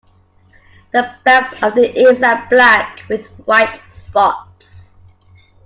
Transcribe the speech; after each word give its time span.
The 0.93 1.15
backs 1.23 1.61
of 1.61 1.75
the 1.75 1.95
ears 2.01 2.23
are 2.23 2.47
black 2.49 3.03
with 3.07 3.27
white 3.45 3.79
spots. 3.91 4.97